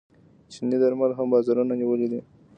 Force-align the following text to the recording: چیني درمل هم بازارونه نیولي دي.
چیني 0.51 0.77
درمل 0.81 1.11
هم 1.17 1.27
بازارونه 1.33 1.73
نیولي 1.81 2.07
دي. 2.11 2.19